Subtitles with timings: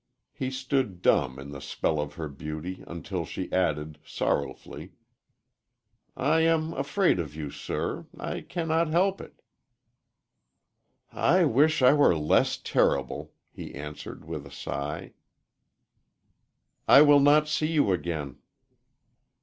[0.33, 4.93] He stood dumb in the spell of her beauty, until she added, sorrowfully,
[6.17, 9.43] "I am afraid of you, sir I cannot help it."
[11.11, 15.13] "I wish I were less terrible," he answered, with a sigh.
[16.87, 18.39] "I will not see you again."